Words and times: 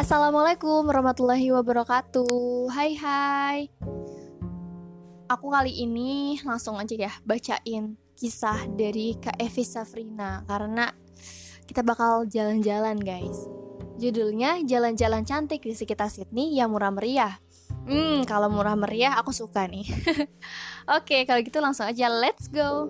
Assalamualaikum 0.00 0.88
warahmatullahi 0.88 1.52
wabarakatuh. 1.52 2.72
Hai 2.72 2.96
hai. 2.96 3.58
Aku 5.28 5.52
kali 5.52 5.76
ini 5.76 6.40
langsung 6.40 6.80
aja 6.80 6.96
ya 6.96 7.12
bacain 7.20 8.00
kisah 8.16 8.64
dari 8.80 9.20
Kak 9.20 9.36
Evi 9.36 9.60
Safrina 9.60 10.40
Karena 10.48 10.88
kita 11.68 11.84
bakal 11.84 12.24
jalan-jalan 12.32 12.96
guys. 12.96 13.44
Judulnya 14.00 14.64
Jalan-Jalan 14.64 15.28
Cantik 15.28 15.68
di 15.68 15.76
sekitar 15.76 16.08
Sydney 16.08 16.56
yang 16.56 16.72
murah 16.72 16.88
meriah. 16.88 17.36
Hmm, 17.84 18.24
kalau 18.24 18.48
murah 18.48 18.80
meriah 18.80 19.20
aku 19.20 19.36
suka 19.36 19.68
nih. 19.68 19.84
Oke, 20.96 21.28
kalau 21.28 21.44
gitu 21.44 21.60
langsung 21.60 21.84
aja 21.84 22.08
let's 22.08 22.48
go. 22.48 22.88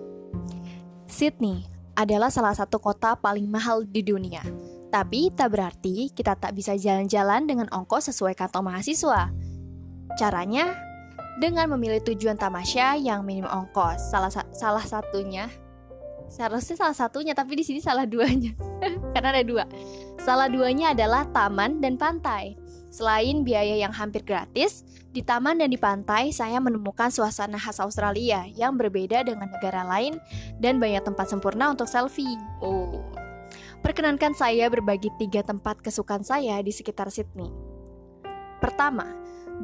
Sydney 1.11 1.67
adalah 1.91 2.31
salah 2.31 2.55
satu 2.55 2.79
kota 2.79 3.19
paling 3.19 3.51
mahal 3.51 3.83
di 3.83 3.99
dunia 3.99 4.70
tapi 4.91 5.31
tak 5.31 5.55
berarti 5.55 6.11
kita 6.11 6.35
tak 6.35 6.51
bisa 6.51 6.75
jalan-jalan 6.75 7.47
dengan 7.47 7.67
ongkos 7.71 8.11
sesuai 8.11 8.35
kantong 8.35 8.67
mahasiswa. 8.67 9.31
Caranya 10.19 10.75
dengan 11.39 11.71
memilih 11.71 12.03
tujuan 12.03 12.35
tamasya 12.35 12.99
yang 12.99 13.23
minim 13.23 13.47
ongkos. 13.47 14.11
Salah 14.11 14.29
salah 14.51 14.83
satunya 14.83 15.47
seharusnya 16.31 16.79
salah 16.79 16.95
satunya 16.95 17.35
tapi 17.35 17.55
di 17.55 17.63
sini 17.63 17.79
salah 17.79 18.03
duanya. 18.03 18.51
Karena 19.15 19.31
ada 19.31 19.43
dua. 19.47 19.63
Salah 20.19 20.51
duanya 20.51 20.91
adalah 20.91 21.23
taman 21.31 21.79
dan 21.79 21.95
pantai. 21.95 22.59
Selain 22.91 23.47
biaya 23.47 23.79
yang 23.79 23.95
hampir 23.95 24.19
gratis, 24.19 24.83
di 25.15 25.23
taman 25.23 25.63
dan 25.63 25.71
di 25.71 25.79
pantai 25.79 26.35
saya 26.35 26.59
menemukan 26.59 27.07
suasana 27.07 27.55
khas 27.55 27.79
Australia 27.79 28.43
yang 28.51 28.75
berbeda 28.75 29.23
dengan 29.23 29.47
negara 29.47 29.87
lain 29.87 30.19
dan 30.59 30.75
banyak 30.75 30.99
tempat 30.99 31.31
sempurna 31.31 31.71
untuk 31.71 31.87
selfie. 31.87 32.35
Oh, 32.59 32.99
Perkenankan 33.81 34.37
saya 34.37 34.69
berbagi 34.69 35.09
tiga 35.17 35.41
tempat 35.41 35.81
kesukaan 35.81 36.21
saya 36.21 36.61
di 36.61 36.69
sekitar 36.69 37.09
Sydney. 37.09 37.49
Pertama, 38.61 39.09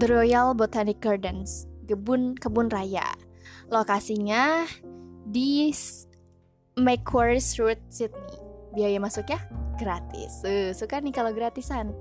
The 0.02 0.10
Royal 0.10 0.58
Botanic 0.58 0.98
Gardens, 0.98 1.70
kebun 1.86 2.34
kebun 2.34 2.74
raya. 2.74 3.06
Lokasinya 3.70 4.66
di 5.30 5.70
Macquarie 6.82 7.42
Road, 7.62 7.78
Sydney. 7.94 8.42
Biaya 8.74 8.98
masuknya 8.98 9.38
gratis. 9.78 10.42
Uh, 10.42 10.74
suka 10.74 10.98
nih 10.98 11.14
kalau 11.14 11.30
gratisan. 11.30 11.94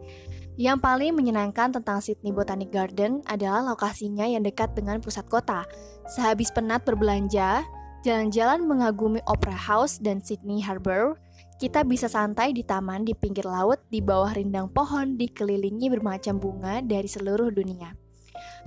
Yang 0.57 0.81
paling 0.81 1.13
menyenangkan 1.13 1.69
tentang 1.69 2.01
Sydney 2.01 2.33
Botanic 2.33 2.73
Garden 2.73 3.21
adalah 3.29 3.61
lokasinya 3.61 4.25
yang 4.25 4.41
dekat 4.41 4.73
dengan 4.73 5.05
pusat 5.05 5.29
kota. 5.29 5.69
Sehabis 6.09 6.49
penat 6.49 6.81
berbelanja, 6.89 7.61
jalan-jalan 8.01 8.65
mengagumi 8.65 9.21
Opera 9.29 9.53
House 9.53 10.01
dan 10.01 10.25
Sydney 10.25 10.65
Harbour, 10.65 11.21
kita 11.57 11.89
bisa 11.89 12.05
santai 12.05 12.53
di 12.53 12.61
taman 12.61 13.01
di 13.01 13.17
pinggir 13.17 13.49
laut 13.49 13.81
di 13.89 14.05
bawah 14.05 14.37
rindang 14.37 14.69
pohon 14.69 15.17
dikelilingi 15.17 15.89
bermacam 15.89 16.37
bunga 16.37 16.85
dari 16.85 17.09
seluruh 17.09 17.49
dunia. 17.49 17.97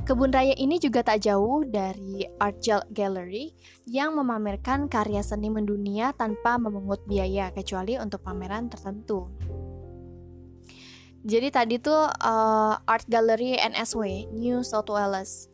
Kebun 0.02 0.34
raya 0.34 0.58
ini 0.58 0.82
juga 0.82 1.06
tak 1.06 1.22
jauh 1.28 1.62
dari 1.68 2.26
Art 2.42 2.64
Gallery 2.90 3.54
yang 3.86 4.18
memamerkan 4.18 4.90
karya 4.90 5.22
seni 5.22 5.54
mendunia 5.54 6.16
tanpa 6.18 6.58
memungut 6.58 7.06
biaya 7.06 7.54
kecuali 7.54 8.00
untuk 8.00 8.26
pameran 8.26 8.72
tertentu. 8.72 9.30
Jadi 11.20 11.52
tadi 11.52 11.76
tuh 11.78 12.08
uh, 12.10 12.74
Art 12.90 13.06
Gallery 13.06 13.60
NSW 13.60 14.32
New 14.34 14.64
South 14.64 14.90
Wales. 14.90 15.52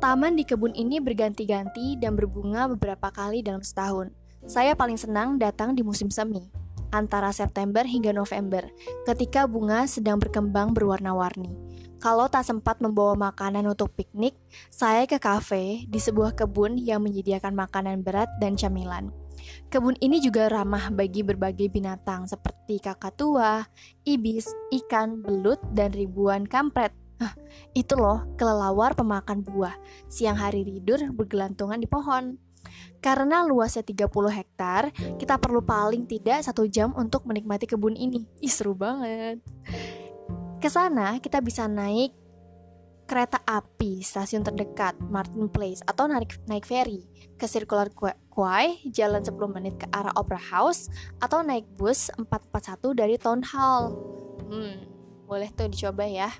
Taman 0.00 0.32
di 0.32 0.48
kebun 0.48 0.72
ini 0.72 0.96
berganti-ganti 0.96 2.00
dan 2.00 2.16
berbunga 2.16 2.72
beberapa 2.72 3.12
kali 3.12 3.44
dalam 3.44 3.60
setahun. 3.60 4.19
Saya 4.48 4.72
paling 4.72 4.96
senang 4.96 5.36
datang 5.36 5.76
di 5.76 5.84
musim 5.84 6.08
semi, 6.08 6.40
antara 6.88 7.28
September 7.28 7.84
hingga 7.84 8.16
November, 8.16 8.64
ketika 9.04 9.44
bunga 9.44 9.84
sedang 9.84 10.16
berkembang 10.16 10.72
berwarna-warni. 10.72 11.52
Kalau 12.00 12.32
tak 12.32 12.48
sempat 12.48 12.80
membawa 12.80 13.12
makanan 13.12 13.68
untuk 13.68 13.92
piknik, 13.92 14.32
saya 14.72 15.04
ke 15.04 15.20
kafe 15.20 15.84
di 15.84 16.00
sebuah 16.00 16.32
kebun 16.32 16.80
yang 16.80 17.04
menyediakan 17.04 17.52
makanan 17.52 18.00
berat 18.00 18.32
dan 18.40 18.56
camilan. 18.56 19.12
Kebun 19.68 20.00
ini 20.00 20.16
juga 20.24 20.48
ramah 20.48 20.88
bagi 20.88 21.20
berbagai 21.20 21.68
binatang 21.68 22.24
seperti 22.24 22.80
kakatua, 22.80 23.68
ibis, 24.08 24.48
ikan, 24.72 25.20
belut, 25.20 25.60
dan 25.76 25.92
ribuan 25.92 26.48
kampret. 26.48 26.96
Hah, 27.20 27.36
itu 27.76 27.92
loh 28.00 28.24
kelelawar 28.40 28.96
pemakan 28.96 29.44
buah. 29.44 29.76
Siang 30.08 30.40
hari 30.40 30.64
tidur 30.64 31.12
bergelantungan 31.12 31.76
di 31.76 31.84
pohon. 31.84 32.40
Karena 33.00 33.42
luasnya 33.48 33.80
30 33.80 34.10
hektar, 34.28 34.92
kita 35.16 35.40
perlu 35.40 35.64
paling 35.64 36.04
tidak 36.04 36.44
satu 36.44 36.68
jam 36.68 36.92
untuk 36.96 37.24
menikmati 37.24 37.64
kebun 37.64 37.96
ini. 37.96 38.28
Ih, 38.44 38.52
seru 38.52 38.76
banget. 38.76 39.40
Ke 40.60 40.68
sana 40.68 41.16
kita 41.16 41.40
bisa 41.40 41.64
naik 41.64 42.12
kereta 43.10 43.42
api 43.42 44.06
stasiun 44.06 44.46
terdekat 44.46 44.94
Martin 45.10 45.50
Place 45.50 45.82
atau 45.82 46.06
naik 46.06 46.38
naik 46.46 46.62
ferry 46.62 47.02
ke 47.34 47.48
Circular 47.50 47.90
Quay 47.90 48.86
jalan 48.94 49.18
10 49.18 49.34
menit 49.50 49.74
ke 49.82 49.90
arah 49.90 50.14
Opera 50.14 50.38
House 50.38 50.86
atau 51.18 51.42
naik 51.42 51.66
bus 51.74 52.06
441 52.14 52.94
dari 52.94 53.18
Town 53.18 53.42
Hall. 53.50 53.98
Hmm, 54.46 54.86
boleh 55.26 55.50
tuh 55.50 55.66
dicoba 55.66 56.06
ya. 56.06 56.30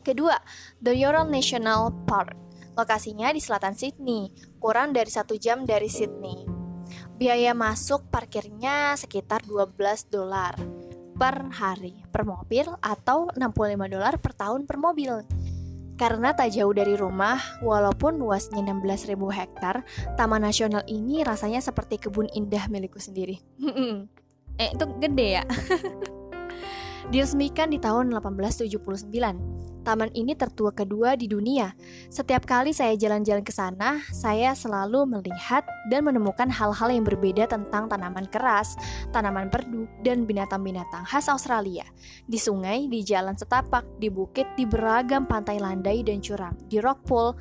Kedua, 0.00 0.38
The 0.80 0.96
Yorol 0.96 1.28
National 1.28 1.92
Park. 2.08 2.32
Lokasinya 2.76 3.32
di 3.32 3.40
selatan 3.40 3.72
Sydney, 3.72 4.28
kurang 4.60 4.92
dari 4.92 5.08
satu 5.08 5.40
jam 5.40 5.64
dari 5.64 5.88
Sydney. 5.88 6.44
Biaya 7.16 7.56
masuk 7.56 8.12
parkirnya 8.12 8.92
sekitar 9.00 9.42
12 9.48 10.12
dolar 10.12 10.52
per 11.16 11.48
hari 11.56 12.04
per 12.12 12.28
mobil 12.28 12.68
atau 12.84 13.32
65 13.32 13.88
dolar 13.88 14.20
per 14.20 14.32
tahun 14.36 14.68
per 14.68 14.76
mobil. 14.76 15.24
Karena 15.96 16.36
tak 16.36 16.52
jauh 16.52 16.76
dari 16.76 16.92
rumah, 16.92 17.40
walaupun 17.64 18.20
luasnya 18.20 18.60
16.000 18.60 19.16
hektar, 19.32 19.80
Taman 20.20 20.44
Nasional 20.44 20.84
ini 20.84 21.24
rasanya 21.24 21.64
seperti 21.64 21.96
kebun 21.96 22.28
indah 22.36 22.68
milikku 22.68 23.00
sendiri. 23.00 23.40
eh, 24.60 24.76
itu 24.76 24.84
gede 25.00 25.40
ya? 25.40 25.44
Diresmikan 27.06 27.70
di 27.70 27.78
tahun 27.78 28.10
1879 28.10 29.56
Taman 29.86 30.10
ini 30.18 30.34
tertua 30.34 30.74
kedua 30.74 31.14
di 31.14 31.30
dunia. 31.30 31.70
Setiap 32.10 32.42
kali 32.42 32.74
saya 32.74 32.98
jalan-jalan 32.98 33.46
ke 33.46 33.54
sana, 33.54 34.02
saya 34.10 34.50
selalu 34.50 35.06
melihat 35.06 35.62
dan 35.86 36.02
menemukan 36.02 36.50
hal-hal 36.50 36.90
yang 36.90 37.06
berbeda 37.06 37.46
tentang 37.46 37.86
tanaman 37.86 38.26
keras, 38.26 38.74
tanaman 39.14 39.46
perdu, 39.46 39.86
dan 40.02 40.26
binatang-binatang 40.26 41.06
khas 41.06 41.30
Australia. 41.30 41.86
Di 42.26 42.34
sungai, 42.34 42.90
di 42.90 43.06
jalan 43.06 43.38
setapak, 43.38 43.86
di 44.02 44.10
bukit, 44.10 44.50
di 44.58 44.66
beragam 44.66 45.22
pantai 45.22 45.62
landai 45.62 46.02
dan 46.02 46.18
curam, 46.18 46.58
di 46.66 46.82
rockpool. 46.82 47.38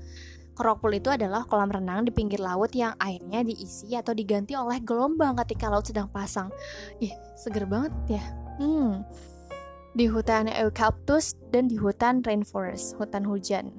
Rockpool 0.62 1.02
itu 1.02 1.10
adalah 1.10 1.50
kolam 1.50 1.74
renang 1.74 2.06
di 2.06 2.14
pinggir 2.14 2.46
laut 2.46 2.70
yang 2.78 2.94
airnya 3.02 3.42
diisi 3.42 3.98
atau 3.98 4.14
diganti 4.14 4.54
oleh 4.54 4.86
gelombang 4.86 5.34
ketika 5.42 5.66
laut 5.66 5.90
sedang 5.90 6.14
pasang. 6.14 6.54
Ih, 7.02 7.12
seger 7.34 7.66
banget 7.66 8.22
ya. 8.22 8.24
Hmm 8.62 9.02
di 9.96 10.12
hutan 10.12 10.52
eucalyptus 10.52 11.40
dan 11.56 11.72
di 11.72 11.80
hutan 11.80 12.20
rainforest, 12.20 13.00
hutan 13.00 13.24
hujan. 13.24 13.72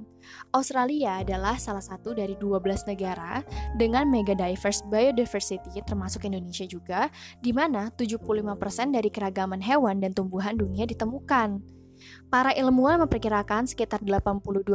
Australia 0.50 1.22
adalah 1.22 1.54
salah 1.60 1.84
satu 1.84 2.16
dari 2.16 2.34
12 2.40 2.88
negara 2.88 3.44
dengan 3.76 4.08
mega 4.08 4.32
diverse 4.32 4.82
biodiversity 4.88 5.78
termasuk 5.84 6.24
Indonesia 6.26 6.64
juga, 6.66 7.12
di 7.44 7.52
mana 7.52 7.92
75% 7.94 8.96
dari 8.96 9.12
keragaman 9.12 9.60
hewan 9.62 10.02
dan 10.02 10.16
tumbuhan 10.16 10.56
dunia 10.56 10.88
ditemukan. 10.88 11.62
Para 12.28 12.52
ilmuwan 12.52 13.06
memperkirakan 13.06 13.68
sekitar 13.68 14.04
82% 14.04 14.68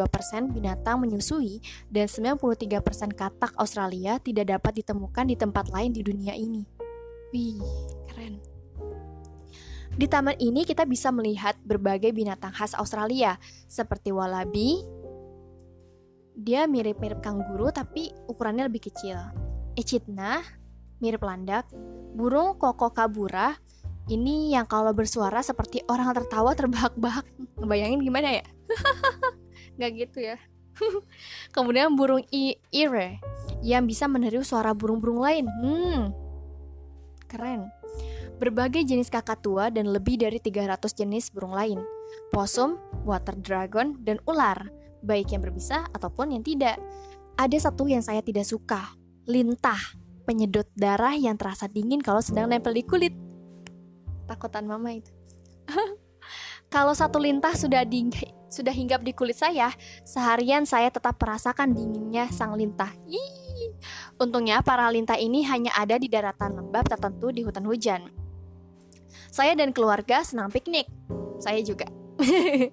binatang 0.50 0.98
menyusui 1.02 1.62
dan 1.90 2.10
93% 2.10 2.82
katak 3.14 3.54
Australia 3.62 4.18
tidak 4.18 4.58
dapat 4.58 4.82
ditemukan 4.82 5.26
di 5.30 5.36
tempat 5.38 5.70
lain 5.70 5.94
di 5.94 6.02
dunia 6.02 6.34
ini. 6.34 6.66
Wih, 7.30 7.62
keren. 8.10 8.51
Di 10.02 10.10
taman 10.10 10.34
ini 10.42 10.66
kita 10.66 10.90
bisa 10.90 11.14
melihat 11.14 11.54
berbagai 11.62 12.10
binatang 12.10 12.50
khas 12.50 12.74
Australia 12.74 13.38
seperti 13.70 14.10
wallaby. 14.10 14.82
Dia 16.34 16.66
mirip-mirip 16.66 17.22
kanguru 17.22 17.70
tapi 17.70 18.10
ukurannya 18.26 18.66
lebih 18.66 18.90
kecil. 18.90 19.22
Echidna 19.78 20.42
mirip 21.06 21.22
landak. 21.22 21.70
Burung 22.18 22.58
koko 22.58 22.90
kabura 22.90 23.54
ini 24.10 24.50
yang 24.50 24.66
kalau 24.66 24.90
bersuara 24.90 25.46
seperti 25.46 25.86
orang 25.86 26.18
tertawa 26.18 26.58
terbahak-bahak. 26.58 27.30
Ngebayangin 27.62 28.02
gimana 28.02 28.42
ya? 28.42 28.46
Gak 29.78 30.02
gitu 30.02 30.34
ya. 30.34 30.42
Kemudian 31.54 31.94
burung 31.94 32.26
ire 32.34 33.22
yang 33.62 33.86
bisa 33.86 34.10
meniru 34.10 34.42
suara 34.42 34.74
burung-burung 34.74 35.22
lain. 35.22 35.46
Hmm, 35.46 36.10
keren 37.30 37.70
berbagai 38.42 38.82
jenis 38.82 39.14
kakatua 39.14 39.70
dan 39.70 39.94
lebih 39.94 40.18
dari 40.18 40.42
300 40.42 40.82
jenis 40.98 41.30
burung 41.30 41.54
lain, 41.54 41.78
possum, 42.34 42.82
water 43.06 43.38
dragon, 43.38 44.02
dan 44.02 44.18
ular, 44.26 44.66
baik 45.06 45.30
yang 45.30 45.46
berbisa 45.46 45.86
ataupun 45.94 46.34
yang 46.34 46.42
tidak. 46.42 46.82
Ada 47.38 47.70
satu 47.70 47.86
yang 47.86 48.02
saya 48.02 48.26
tidak 48.26 48.50
suka, 48.50 48.98
lintah, 49.30 49.78
penyedot 50.26 50.66
darah 50.74 51.14
yang 51.14 51.38
terasa 51.38 51.70
dingin 51.70 52.02
kalau 52.02 52.18
sedang 52.18 52.50
nempel 52.50 52.74
di 52.74 52.82
kulit. 52.82 53.14
Takutan 54.26 54.66
mama 54.66 54.90
itu. 54.98 55.14
Kalau 56.72 56.96
satu 56.96 57.20
lintah 57.20 57.52
sudah 57.52 57.84
di, 57.84 58.08
sudah 58.48 58.72
hinggap 58.72 59.04
di 59.04 59.12
kulit 59.12 59.36
saya, 59.36 59.76
seharian 60.08 60.64
saya 60.64 60.88
tetap 60.88 61.20
merasakan 61.20 61.76
dinginnya 61.76 62.32
sang 62.32 62.56
lintah. 62.56 62.88
Untungnya 64.16 64.64
para 64.64 64.88
lintah 64.88 65.20
ini 65.20 65.44
hanya 65.44 65.76
ada 65.76 66.00
di 66.00 66.08
daratan 66.08 66.56
lembab 66.56 66.88
tertentu 66.88 67.36
di 67.36 67.44
hutan 67.44 67.68
hujan. 67.68 68.21
Saya 69.30 69.56
dan 69.58 69.76
keluarga 69.76 70.24
senang 70.24 70.52
piknik. 70.52 70.88
Saya 71.42 71.60
juga. 71.66 71.90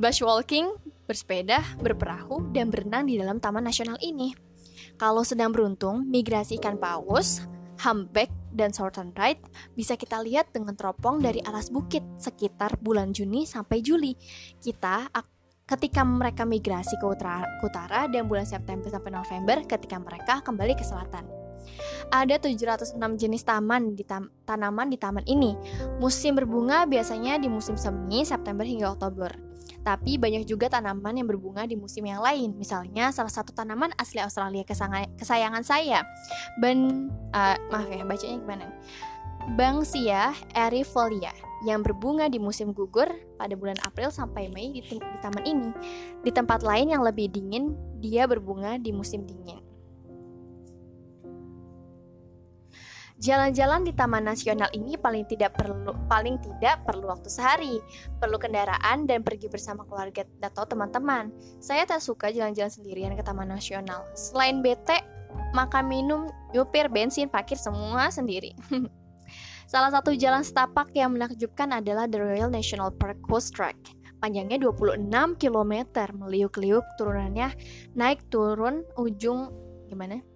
Bushwalking, 0.00 0.70
bersepeda, 1.08 1.60
berperahu, 1.82 2.54
dan 2.54 2.70
berenang 2.70 3.10
di 3.10 3.18
dalam 3.18 3.42
taman 3.42 3.66
nasional 3.66 3.98
ini. 3.98 4.30
Kalau 5.00 5.24
sedang 5.26 5.50
beruntung, 5.50 6.06
migrasi 6.06 6.60
ikan 6.60 6.78
paus, 6.78 7.42
humpback, 7.80 8.30
dan 8.50 8.74
Southern 8.74 9.14
Right 9.14 9.38
bisa 9.78 9.94
kita 9.94 10.18
lihat 10.20 10.50
dengan 10.50 10.74
teropong 10.74 11.22
dari 11.22 11.38
alas 11.46 11.70
bukit 11.70 12.02
sekitar 12.18 12.76
bulan 12.82 13.14
Juni 13.14 13.46
sampai 13.46 13.78
Juli. 13.80 14.12
Kita 14.58 15.06
ketika 15.70 16.02
mereka 16.02 16.42
migrasi 16.42 16.98
ke 16.98 17.06
utara, 17.06 17.46
ke 17.62 17.70
utara 17.70 18.10
dan 18.10 18.26
bulan 18.26 18.44
September 18.44 18.90
sampai 18.90 19.14
November 19.14 19.62
ketika 19.64 19.96
mereka 20.02 20.42
kembali 20.42 20.74
ke 20.74 20.82
selatan. 20.82 21.39
Ada 22.08 22.40
706 22.40 22.96
jenis 23.20 23.44
taman 23.44 23.92
di 23.92 24.02
tam 24.08 24.32
tanaman 24.48 24.88
di 24.88 24.96
taman 24.96 25.24
ini. 25.28 25.52
Musim 26.00 26.40
berbunga 26.40 26.88
biasanya 26.88 27.36
di 27.36 27.52
musim 27.52 27.76
semi 27.76 28.24
September 28.24 28.64
hingga 28.64 28.96
Oktober. 28.96 29.50
Tapi 29.80 30.20
banyak 30.20 30.44
juga 30.44 30.68
tanaman 30.68 31.16
yang 31.16 31.28
berbunga 31.28 31.64
di 31.64 31.76
musim 31.76 32.04
yang 32.04 32.20
lain. 32.20 32.52
Misalnya 32.56 33.08
salah 33.12 33.32
satu 33.32 33.56
tanaman 33.56 33.92
asli 33.96 34.20
Australia 34.20 34.64
kesayangan 35.16 35.64
saya, 35.64 36.04
ban 36.60 37.08
uh, 37.32 37.56
maaf 37.72 37.88
ya 37.88 38.04
bacanya 38.04 38.36
gimana? 38.40 38.66
Banksia 39.56 40.36
erifolia 40.52 41.32
yang 41.64 41.80
berbunga 41.80 42.28
di 42.28 42.36
musim 42.36 42.76
gugur 42.76 43.08
pada 43.40 43.56
bulan 43.56 43.76
April 43.84 44.12
sampai 44.12 44.52
Mei 44.52 44.68
di, 44.72 44.84
di 44.84 45.18
taman 45.24 45.44
ini. 45.48 45.68
Di 46.20 46.30
tempat 46.32 46.60
lain 46.60 46.92
yang 46.92 47.00
lebih 47.00 47.32
dingin, 47.32 47.72
dia 48.00 48.28
berbunga 48.28 48.76
di 48.76 48.92
musim 48.92 49.24
dingin. 49.24 49.69
Jalan-jalan 53.20 53.84
di 53.84 53.92
Taman 53.92 54.24
Nasional 54.24 54.72
ini 54.72 54.96
paling 54.96 55.28
tidak 55.28 55.52
perlu 55.60 55.92
paling 56.08 56.40
tidak 56.40 56.80
perlu 56.88 57.12
waktu 57.12 57.28
sehari, 57.28 57.76
perlu 58.16 58.40
kendaraan 58.40 59.04
dan 59.04 59.20
pergi 59.20 59.52
bersama 59.52 59.84
keluarga 59.84 60.24
atau 60.40 60.64
teman-teman. 60.64 61.28
Saya 61.60 61.84
tak 61.84 62.00
suka 62.00 62.32
jalan-jalan 62.32 62.72
sendirian 62.72 63.12
ke 63.12 63.20
Taman 63.20 63.52
Nasional. 63.52 64.08
Selain 64.16 64.64
bete, 64.64 65.04
makan 65.52 65.84
minum, 65.92 66.32
nyupir, 66.56 66.88
bensin, 66.88 67.28
parkir 67.28 67.60
semua 67.60 68.08
sendiri. 68.08 68.56
Salah 69.70 69.92
satu 69.92 70.16
jalan 70.16 70.40
setapak 70.40 70.88
yang 70.96 71.12
menakjubkan 71.12 71.76
adalah 71.76 72.08
The 72.08 72.24
Royal 72.24 72.48
National 72.48 72.88
Park 72.88 73.20
Coast 73.28 73.52
Track. 73.52 73.76
Panjangnya 74.24 74.56
26 74.64 75.12
km, 75.36 75.74
meliuk-liuk 76.16 76.84
turunannya 76.96 77.52
naik 77.92 78.24
turun 78.32 78.80
ujung 78.96 79.52
gimana? 79.92 80.29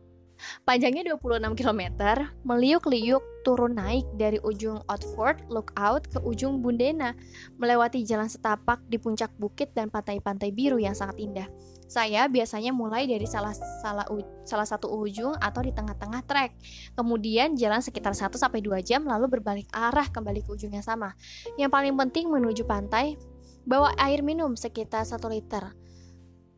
Panjangnya 0.65 1.05
26 1.21 1.61
km, 1.61 1.93
meliuk-liuk 2.41 3.21
turun 3.45 3.77
naik 3.77 4.09
dari 4.17 4.41
ujung 4.41 4.81
Outford 4.89 5.45
Lookout 5.53 6.09
ke 6.09 6.17
ujung 6.25 6.65
Bundena, 6.65 7.13
melewati 7.61 8.01
jalan 8.01 8.33
setapak 8.33 8.81
di 8.89 8.97
puncak 8.97 9.29
bukit 9.37 9.77
dan 9.77 9.93
pantai-pantai 9.93 10.57
biru 10.57 10.81
yang 10.81 10.97
sangat 10.97 11.21
indah. 11.21 11.45
Saya 11.85 12.33
biasanya 12.33 12.73
mulai 12.73 13.05
dari 13.05 13.29
salah 13.29 13.53
salah 13.85 14.09
salah 14.49 14.65
satu 14.65 14.89
ujung 14.89 15.37
atau 15.37 15.61
di 15.61 15.69
tengah-tengah 15.77 16.25
trek. 16.25 16.57
Kemudian 16.97 17.61
jalan 17.61 17.85
sekitar 17.85 18.17
1 18.17 18.33
sampai 18.33 18.65
2 18.65 18.81
jam 18.81 19.05
lalu 19.05 19.37
berbalik 19.37 19.69
arah 19.69 20.09
kembali 20.09 20.41
ke 20.41 20.49
ujung 20.49 20.73
yang 20.73 20.81
sama. 20.81 21.13
Yang 21.61 21.77
paling 21.77 21.93
penting 21.93 22.33
menuju 22.33 22.65
pantai, 22.65 23.21
bawa 23.69 23.93
air 24.01 24.25
minum 24.25 24.57
sekitar 24.57 25.05
1 25.05 25.21
liter. 25.29 25.77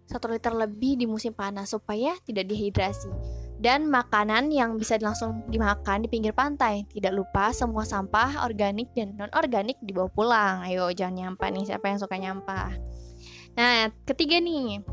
1 0.07 0.15
liter 0.31 0.55
lebih 0.55 0.95
di 0.95 1.11
musim 1.11 1.35
panas 1.35 1.75
supaya 1.75 2.15
tidak 2.23 2.47
dehidrasi 2.47 3.36
dan 3.57 3.89
makanan 3.89 4.53
yang 4.53 4.77
bisa 4.77 5.01
langsung 5.01 5.45
dimakan 5.49 6.05
di 6.05 6.09
pinggir 6.13 6.37
pantai. 6.37 6.85
Tidak 6.93 7.13
lupa 7.13 7.51
semua 7.57 7.89
sampah 7.89 8.45
organik 8.45 8.93
dan 8.93 9.17
non-organik 9.17 9.81
dibawa 9.81 10.09
pulang. 10.13 10.55
Ayo 10.69 10.93
jangan 10.93 11.33
nyampah 11.37 11.49
nih, 11.53 11.65
siapa 11.65 11.89
yang 11.89 11.99
suka 12.01 12.17
nyampah. 12.21 12.77
Nah, 13.57 13.89
ketiga 14.05 14.37
nih. 14.37 14.85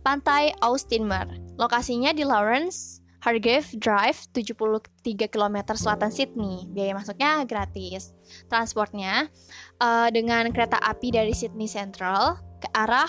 Pantai 0.00 0.52
Austinmer. 0.60 1.28
Lokasinya 1.56 2.12
di 2.12 2.24
Lawrence 2.24 3.04
Hargrave 3.24 3.72
Drive 3.80 4.28
73 4.36 5.32
km 5.32 5.56
selatan 5.72 6.12
Sydney. 6.12 6.68
Biaya 6.68 6.92
masuknya 6.92 7.40
gratis. 7.48 8.12
Transportnya 8.52 9.32
uh, 9.80 10.12
dengan 10.12 10.52
kereta 10.52 10.76
api 10.76 11.08
dari 11.08 11.32
Sydney 11.32 11.64
Central 11.64 12.36
ke 12.60 12.68
arah 12.76 13.08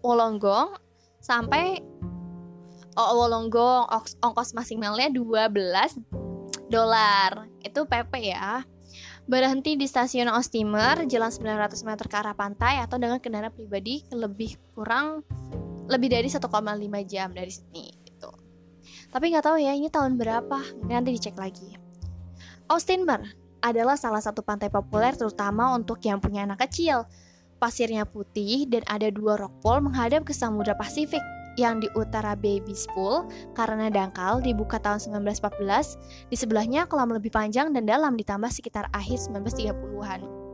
Wollongong 0.00 0.80
sampai 1.20 1.80
Wolonggong 2.94 3.90
ongkos 4.22 4.54
maksimalnya 4.54 5.10
12 5.10 5.98
dolar. 6.70 7.50
Itu 7.60 7.86
PP 7.86 8.12
ya. 8.30 8.62
Berhenti 9.24 9.74
di 9.74 9.88
stasiun 9.88 10.28
Ostimer, 10.28 11.08
jalan 11.08 11.32
900 11.32 11.80
meter 11.88 12.06
ke 12.06 12.16
arah 12.20 12.36
pantai 12.36 12.78
atau 12.84 13.00
dengan 13.00 13.18
kendaraan 13.18 13.50
pribadi 13.50 14.04
lebih 14.12 14.60
kurang 14.76 15.24
lebih 15.88 16.12
dari 16.12 16.28
1,5 16.28 16.44
jam 17.08 17.32
dari 17.32 17.52
sini 17.52 17.88
gitu. 18.04 18.30
Tapi 19.08 19.32
nggak 19.32 19.44
tahu 19.44 19.56
ya 19.60 19.72
ini 19.72 19.88
tahun 19.88 20.20
berapa, 20.20 20.60
nanti 20.88 21.16
dicek 21.16 21.40
lagi. 21.40 21.76
Ostimer 22.68 23.24
adalah 23.64 23.96
salah 23.96 24.20
satu 24.20 24.44
pantai 24.44 24.68
populer 24.68 25.16
terutama 25.16 25.72
untuk 25.72 26.04
yang 26.04 26.20
punya 26.20 26.44
anak 26.44 26.68
kecil. 26.68 27.08
Pasirnya 27.56 28.04
putih 28.04 28.68
dan 28.68 28.84
ada 28.84 29.08
dua 29.08 29.40
rockpool 29.40 29.80
menghadap 29.80 30.28
ke 30.28 30.36
Samudra 30.36 30.76
Pasifik 30.76 31.24
yang 31.60 31.78
di 31.82 31.88
utara 31.94 32.34
Baby 32.34 32.74
Spool 32.74 33.26
karena 33.52 33.90
dangkal 33.90 34.42
dibuka 34.42 34.80
tahun 34.80 35.00
1914, 35.22 36.30
di 36.30 36.36
sebelahnya 36.36 36.86
kolam 36.86 37.14
lebih 37.14 37.30
panjang 37.30 37.70
dan 37.70 37.86
dalam 37.86 38.18
ditambah 38.18 38.50
sekitar 38.50 38.90
akhir 38.90 39.18
1930-an. 39.30 40.44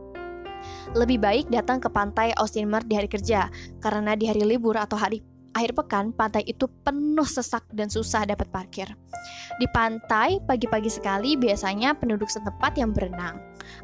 Lebih 0.93 1.17
baik 1.23 1.45
datang 1.49 1.81
ke 1.81 1.89
pantai 1.89 2.35
Austinmer 2.37 2.83
di 2.85 2.99
hari 2.99 3.09
kerja, 3.09 3.49
karena 3.81 4.13
di 4.13 4.29
hari 4.29 4.45
libur 4.45 4.77
atau 4.77 4.99
hari 4.99 5.23
akhir 5.51 5.75
pekan, 5.75 6.15
pantai 6.15 6.43
itu 6.47 6.67
penuh 6.83 7.27
sesak 7.27 7.63
dan 7.71 7.91
susah 7.91 8.23
dapat 8.27 8.47
parkir. 8.51 8.87
Di 9.59 9.67
pantai, 9.69 10.41
pagi-pagi 10.43 10.89
sekali 10.89 11.37
biasanya 11.37 11.93
penduduk 11.93 12.31
setempat 12.31 12.75
yang 12.79 12.95
berenang. 12.95 13.37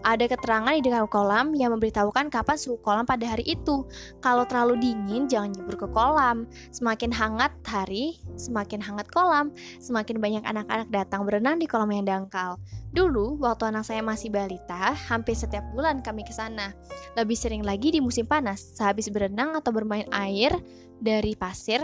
Ada 0.03 0.25
keterangan 0.30 0.74
di 0.74 0.82
dekat 0.84 1.10
kolam 1.10 1.53
yang 1.53 1.74
memberitahukan 1.75 2.34
kapan 2.34 2.58
suhu 2.58 2.82
kolam 2.82 3.06
pada 3.06 3.24
hari 3.30 3.46
itu. 3.46 3.86
Kalau 4.20 4.44
terlalu 4.50 4.82
dingin, 4.82 5.30
jangan 5.30 5.53
nyebur 5.53 5.75
ke 5.77 5.88
kolam. 5.94 6.50
Semakin 6.74 7.13
hangat 7.13 7.53
hari, 7.65 8.18
semakin 8.36 8.82
hangat 8.82 9.08
kolam. 9.13 9.53
Semakin 9.77 10.18
banyak 10.18 10.44
anak-anak 10.44 10.89
datang 10.89 11.24
berenang 11.24 11.62
di 11.62 11.70
kolam 11.70 11.94
yang 11.94 12.06
dangkal. 12.08 12.58
Dulu, 12.91 13.38
waktu 13.38 13.70
anak 13.70 13.86
saya 13.86 14.01
masih 14.01 14.34
balita, 14.34 14.96
hampir 14.96 15.38
setiap 15.38 15.62
bulan 15.75 16.01
kami 16.01 16.25
ke 16.25 16.34
sana. 16.34 16.74
Lebih 17.13 17.38
sering 17.38 17.62
lagi 17.62 17.94
di 17.94 18.01
musim 18.01 18.25
panas, 18.25 18.74
sehabis 18.74 19.12
berenang 19.13 19.53
atau 19.53 19.70
bermain 19.70 20.08
air 20.10 20.56
dari 21.01 21.34
pasir, 21.38 21.84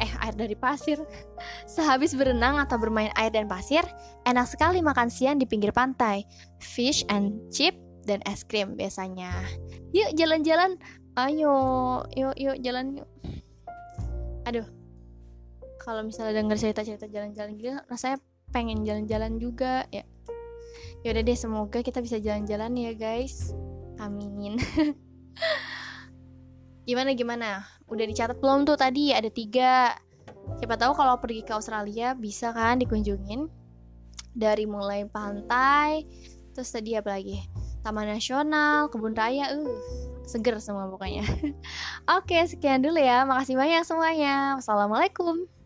eh 0.00 0.12
air 0.22 0.34
dari 0.36 0.56
pasir. 0.56 1.00
Sehabis 1.74 2.16
berenang 2.16 2.60
atau 2.60 2.76
bermain 2.76 3.12
air 3.18 3.32
dan 3.32 3.48
pasir, 3.48 3.82
enak 4.28 4.48
sekali 4.48 4.80
makan 4.80 5.08
siang 5.08 5.36
di 5.40 5.46
pinggir 5.48 5.72
pantai. 5.74 6.24
Fish 6.60 7.04
and 7.12 7.36
chip 7.52 7.76
dan 8.04 8.20
es 8.28 8.42
krim 8.46 8.74
biasanya. 8.74 9.30
Yuk 9.92 10.14
jalan-jalan. 10.16 10.78
Ayo, 11.12 11.54
yuk 12.16 12.34
yuk 12.40 12.56
jalan 12.64 12.96
yuk. 13.02 13.08
Aduh. 14.48 14.64
Kalau 15.82 16.06
misalnya 16.06 16.38
denger 16.38 16.62
cerita-cerita 16.62 17.10
jalan-jalan 17.10 17.58
gitu, 17.58 17.74
rasanya 17.90 18.22
pengen 18.54 18.86
jalan-jalan 18.86 19.42
juga 19.42 19.82
ya. 19.90 20.06
Yaudah 21.02 21.26
deh, 21.26 21.34
semoga 21.34 21.82
kita 21.82 21.98
bisa 21.98 22.22
jalan-jalan 22.22 22.70
ya 22.78 22.94
guys. 22.94 23.50
Amin. 23.98 24.62
gimana 26.82 27.14
gimana? 27.14 27.50
Udah 27.86 28.04
dicatat 28.04 28.38
belum 28.38 28.66
tuh 28.66 28.78
tadi? 28.78 29.14
Ada 29.14 29.30
tiga. 29.30 29.94
Siapa 30.58 30.74
tahu 30.74 30.92
kalau 30.96 31.18
pergi 31.18 31.46
ke 31.46 31.52
Australia 31.54 32.14
bisa 32.16 32.50
kan 32.50 32.80
dikunjungin. 32.80 33.46
Dari 34.32 34.64
mulai 34.64 35.04
pantai 35.06 36.08
terus 36.56 36.72
tadi 36.72 36.96
apa 36.96 37.16
lagi? 37.16 37.40
Taman 37.84 38.08
Nasional 38.08 38.88
kebun 38.88 39.12
raya 39.12 39.52
uh 39.52 39.76
seger 40.24 40.56
semua 40.62 40.88
pokoknya. 40.88 41.26
Oke 42.18 42.38
sekian 42.48 42.80
dulu 42.80 42.96
ya. 42.96 43.26
Makasih 43.28 43.58
banyak 43.58 43.82
semuanya. 43.84 44.56
Wassalamualaikum 44.56 45.61